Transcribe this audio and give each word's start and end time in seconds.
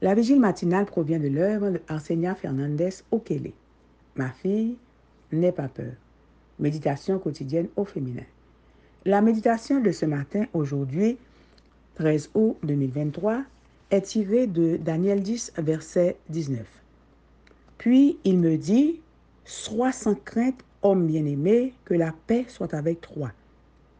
La 0.00 0.14
vigile 0.14 0.38
matinale 0.38 0.86
provient 0.86 1.18
de 1.18 1.26
l'œuvre 1.26 1.70
de 1.70 1.80
Arsenia 1.88 2.36
Fernandez 2.36 2.90
Okele. 3.10 3.50
Ma 4.14 4.30
fille, 4.30 4.76
n'aie 5.32 5.50
pas 5.50 5.66
peur. 5.66 5.92
Méditation 6.60 7.18
quotidienne 7.18 7.68
au 7.74 7.84
féminin. 7.84 8.22
La 9.04 9.20
méditation 9.20 9.80
de 9.80 9.90
ce 9.90 10.06
matin, 10.06 10.44
aujourd'hui, 10.52 11.18
13 11.96 12.30
août 12.34 12.56
2023, 12.62 13.42
est 13.90 14.02
tirée 14.02 14.46
de 14.46 14.76
Daniel 14.76 15.20
10, 15.20 15.54
verset 15.58 16.16
19. 16.28 16.64
Puis 17.78 18.18
il 18.22 18.38
me 18.38 18.56
dit, 18.56 19.00
Sois 19.44 19.92
sans 19.92 20.14
crainte, 20.14 20.62
homme 20.82 21.08
bien-aimé, 21.08 21.74
que 21.84 21.94
la 21.94 22.14
paix 22.28 22.44
soit 22.48 22.74
avec 22.74 23.00
toi. 23.00 23.32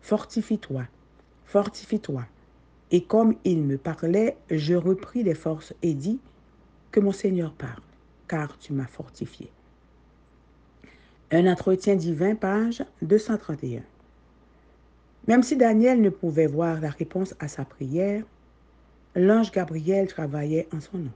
Fortifie-toi, 0.02 0.84
fortifie-toi. 1.46 2.22
Et 2.90 3.02
comme 3.02 3.34
il 3.44 3.62
me 3.62 3.76
parlait, 3.76 4.36
je 4.50 4.74
repris 4.74 5.22
les 5.22 5.34
forces 5.34 5.74
et 5.82 5.94
dis, 5.94 6.20
Que 6.90 7.00
mon 7.00 7.12
Seigneur 7.12 7.52
parle, 7.52 7.82
car 8.28 8.58
tu 8.58 8.72
m'as 8.72 8.86
fortifié. 8.86 9.50
Un 11.30 11.46
entretien 11.46 11.96
divin, 11.96 12.34
page 12.34 12.82
231. 13.02 13.82
Même 15.26 15.42
si 15.42 15.56
Daniel 15.56 16.00
ne 16.00 16.08
pouvait 16.08 16.46
voir 16.46 16.80
la 16.80 16.88
réponse 16.88 17.34
à 17.38 17.48
sa 17.48 17.66
prière, 17.66 18.24
l'ange 19.14 19.52
Gabriel 19.52 20.08
travaillait 20.08 20.68
en 20.72 20.80
son 20.80 20.98
nom. 20.98 21.12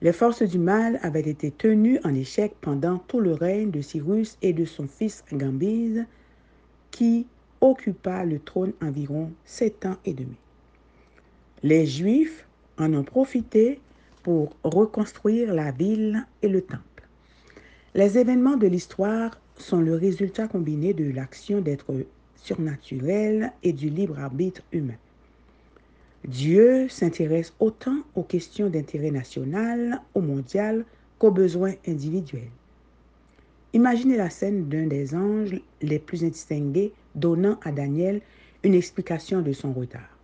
Les 0.00 0.12
forces 0.12 0.42
du 0.42 0.58
mal 0.58 0.98
avaient 1.02 1.20
été 1.20 1.50
tenues 1.50 2.00
en 2.04 2.14
échec 2.14 2.54
pendant 2.60 2.98
tout 2.98 3.20
le 3.20 3.32
règne 3.34 3.70
de 3.70 3.82
Cyrus 3.82 4.38
et 4.40 4.52
de 4.54 4.64
son 4.64 4.86
fils 4.86 5.24
Gambise, 5.32 6.06
qui 6.90 7.26
occupa 7.60 8.24
le 8.24 8.38
trône 8.38 8.72
environ 8.82 9.30
sept 9.44 9.86
ans 9.86 9.96
et 10.04 10.14
demi. 10.14 10.36
Les 11.62 11.86
Juifs 11.86 12.46
en 12.78 12.94
ont 12.94 13.04
profité 13.04 13.80
pour 14.22 14.56
reconstruire 14.62 15.54
la 15.54 15.70
ville 15.70 16.26
et 16.42 16.48
le 16.48 16.62
temple. 16.62 16.82
Les 17.94 18.18
événements 18.18 18.56
de 18.56 18.66
l'histoire 18.66 19.40
sont 19.56 19.80
le 19.80 19.94
résultat 19.94 20.46
combiné 20.46 20.94
de 20.94 21.10
l'action 21.10 21.60
d'êtres 21.60 22.06
surnaturels 22.36 23.52
et 23.62 23.72
du 23.72 23.88
libre 23.88 24.18
arbitre 24.18 24.62
humain. 24.72 24.98
Dieu 26.26 26.88
s'intéresse 26.88 27.54
autant 27.58 27.98
aux 28.14 28.22
questions 28.22 28.68
d'intérêt 28.68 29.10
national, 29.10 30.00
ou 30.14 30.20
mondial, 30.20 30.84
qu'aux 31.18 31.30
besoins 31.30 31.74
individuels. 31.86 32.50
Imaginez 33.72 34.16
la 34.16 34.30
scène 34.30 34.68
d'un 34.68 34.86
des 34.86 35.14
anges 35.14 35.60
les 35.82 35.98
plus 35.98 36.20
distingués 36.20 36.92
donnant 37.18 37.58
à 37.64 37.72
Daniel 37.72 38.20
une 38.62 38.74
explication 38.74 39.42
de 39.42 39.52
son 39.52 39.72
retard. 39.72 40.18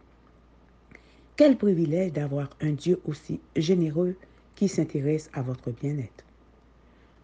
Quel 1.36 1.56
privilège 1.56 2.12
d'avoir 2.12 2.50
un 2.60 2.72
Dieu 2.72 3.00
aussi 3.06 3.40
généreux 3.56 4.16
qui 4.54 4.68
s'intéresse 4.68 5.30
à 5.32 5.42
votre 5.42 5.70
bien-être. 5.70 6.24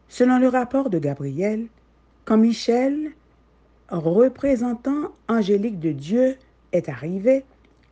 Selon 0.09 0.39
le 0.39 0.48
rapport 0.48 0.91
de 0.91 0.98
Gabriel, 0.98 1.67
quand 2.25 2.37
Michel, 2.37 3.13
représentant 3.89 5.13
angélique 5.29 5.79
de 5.79 5.93
Dieu, 5.93 6.37
est 6.73 6.89
arrivé, 6.89 7.45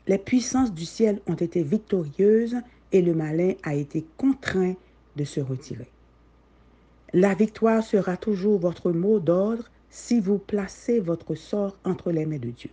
les 0.09 0.19
puissances 0.19 0.73
du 0.73 0.85
ciel 0.85 1.21
ont 1.27 1.35
été 1.35 1.63
victorieuses 1.63 2.57
et 2.93 3.03
le 3.03 3.15
malin 3.15 3.53
a 3.63 3.75
été 3.75 4.05
contraint 4.17 4.75
de 5.17 5.25
se 5.25 5.41
retirer. 5.41 5.89
La 7.13 7.35
victoire 7.35 7.83
sera 7.83 8.17
toujours 8.17 8.59
votre 8.59 8.91
mot 8.91 9.21
d'ordre 9.21 9.65
si 9.91 10.21
vous 10.21 10.39
placez 10.39 11.01
votre 11.01 11.35
sort 11.35 11.77
entre 11.85 12.11
les 12.11 12.27
mains 12.27 12.39
de 12.39 12.51
Dieu. 12.51 12.71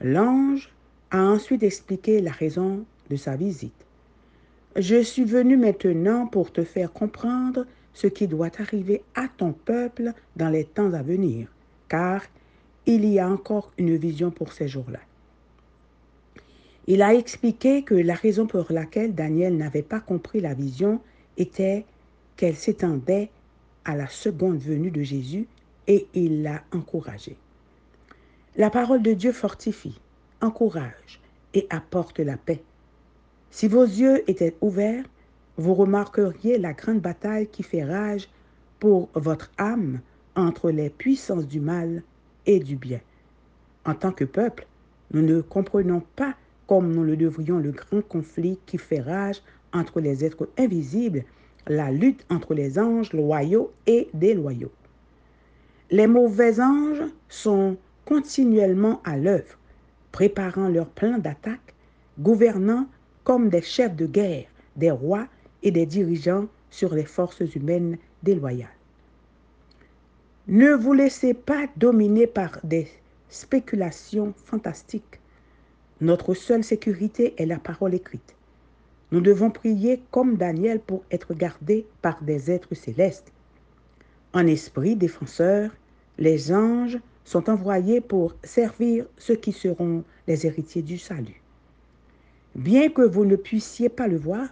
L'ange 0.00 0.70
a 1.10 1.22
ensuite 1.22 1.62
expliqué 1.62 2.20
la 2.20 2.32
raison 2.32 2.84
de 3.10 3.16
sa 3.16 3.36
visite. 3.36 3.86
Je 4.76 5.02
suis 5.02 5.24
venu 5.24 5.56
maintenant 5.56 6.26
pour 6.26 6.52
te 6.52 6.62
faire 6.62 6.92
comprendre 6.92 7.66
ce 7.94 8.06
qui 8.06 8.28
doit 8.28 8.50
arriver 8.58 9.02
à 9.14 9.26
ton 9.28 9.52
peuple 9.52 10.12
dans 10.36 10.50
les 10.50 10.64
temps 10.64 10.92
à 10.92 11.02
venir, 11.02 11.48
car 11.88 12.22
il 12.84 13.06
y 13.06 13.18
a 13.18 13.28
encore 13.28 13.72
une 13.78 13.96
vision 13.96 14.30
pour 14.30 14.52
ces 14.52 14.68
jours-là. 14.68 15.00
Il 16.86 17.02
a 17.02 17.14
expliqué 17.14 17.82
que 17.82 17.94
la 17.94 18.14
raison 18.14 18.46
pour 18.46 18.66
laquelle 18.70 19.14
Daniel 19.14 19.56
n'avait 19.56 19.82
pas 19.82 19.98
compris 19.98 20.40
la 20.40 20.54
vision 20.54 21.00
était 21.36 21.84
qu'elle 22.36 22.54
s'étendait 22.54 23.30
à 23.84 23.96
la 23.96 24.06
seconde 24.08 24.58
venue 24.58 24.90
de 24.90 25.02
Jésus 25.02 25.46
et 25.86 26.06
il 26.14 26.42
l'a 26.42 26.62
encouragé. 26.72 27.36
La 28.56 28.70
parole 28.70 29.02
de 29.02 29.12
Dieu 29.12 29.32
fortifie, 29.32 30.00
encourage 30.40 31.20
et 31.54 31.66
apporte 31.70 32.20
la 32.20 32.36
paix. 32.36 32.62
Si 33.50 33.68
vos 33.68 33.84
yeux 33.84 34.28
étaient 34.30 34.56
ouverts, 34.60 35.04
vous 35.56 35.74
remarqueriez 35.74 36.58
la 36.58 36.72
grande 36.72 37.00
bataille 37.00 37.48
qui 37.48 37.62
fait 37.62 37.84
rage 37.84 38.28
pour 38.78 39.08
votre 39.14 39.50
âme 39.58 40.00
entre 40.34 40.70
les 40.70 40.90
puissances 40.90 41.46
du 41.46 41.60
mal 41.60 42.02
et 42.44 42.60
du 42.60 42.76
bien. 42.76 43.00
En 43.84 43.94
tant 43.94 44.12
que 44.12 44.24
peuple, 44.24 44.66
nous 45.12 45.22
ne 45.22 45.40
comprenons 45.40 46.02
pas 46.16 46.34
comme 46.66 46.92
nous 46.92 47.04
le 47.04 47.16
devrions 47.16 47.58
le 47.58 47.70
grand 47.70 48.02
conflit 48.02 48.58
qui 48.66 48.76
fait 48.76 49.00
rage 49.00 49.40
entre 49.72 50.00
les 50.00 50.24
êtres 50.24 50.48
invisibles, 50.58 51.24
la 51.66 51.90
lutte 51.90 52.26
entre 52.30 52.54
les 52.54 52.78
anges 52.78 53.12
loyaux 53.12 53.72
et 53.86 54.08
déloyaux. 54.14 54.72
Les 55.90 56.06
mauvais 56.06 56.60
anges 56.60 57.04
sont 57.28 57.76
continuellement 58.04 59.00
à 59.04 59.16
l'œuvre, 59.16 59.58
préparant 60.12 60.68
leurs 60.68 60.88
plans 60.88 61.18
d'attaque, 61.18 61.74
gouvernant 62.18 62.86
comme 63.24 63.48
des 63.48 63.62
chefs 63.62 63.96
de 63.96 64.06
guerre, 64.06 64.46
des 64.76 64.90
rois 64.90 65.26
et 65.62 65.70
des 65.70 65.86
dirigeants 65.86 66.46
sur 66.70 66.94
les 66.94 67.04
forces 67.04 67.54
humaines 67.54 67.98
déloyales. 68.22 68.68
Ne 70.48 70.74
vous 70.74 70.92
laissez 70.92 71.34
pas 71.34 71.66
dominer 71.76 72.26
par 72.26 72.58
des 72.62 72.88
spéculations 73.28 74.32
fantastiques 74.44 75.20
notre 76.02 76.34
seule 76.34 76.62
sécurité 76.62 77.34
est 77.38 77.46
la 77.46 77.58
parole 77.58 77.94
écrite. 77.94 78.34
Nous 79.12 79.22
devons 79.22 79.50
prier 79.50 80.02
comme 80.10 80.36
Daniel 80.36 80.78
pour 80.78 81.04
être 81.10 81.32
gardés 81.32 81.86
par 82.02 82.22
des 82.22 82.50
êtres 82.50 82.74
célestes. 82.74 83.32
En 84.36 84.46
esprit 84.46 84.96
défenseur, 84.96 85.70
les 86.18 86.52
anges 86.52 86.98
sont 87.24 87.48
envoyés 87.48 88.02
pour 88.02 88.34
servir 88.44 89.06
ceux 89.16 89.36
qui 89.36 89.50
seront 89.50 90.04
les 90.26 90.44
héritiers 90.44 90.82
du 90.82 90.98
salut. 90.98 91.40
Bien 92.54 92.90
que 92.90 93.00
vous 93.00 93.24
ne 93.24 93.36
puissiez 93.36 93.88
pas 93.88 94.08
le 94.08 94.18
voir, 94.18 94.50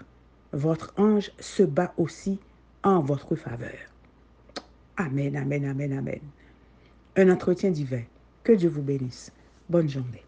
votre 0.55 0.95
ange 0.97 1.33
se 1.39 1.63
bat 1.63 1.93
aussi 1.99 2.39
en 2.83 3.03
votre 3.03 3.37
faveur. 3.37 3.77
Amen, 4.97 5.37
amen, 5.37 5.67
amen, 5.67 5.93
amen. 5.93 6.21
Un 7.17 7.29
entretien 7.29 7.71
divin. 7.71 8.05
Que 8.43 8.53
Dieu 8.53 8.71
vous 8.71 8.81
bénisse. 8.81 9.33
Bonne 9.69 9.91
journée. 9.91 10.24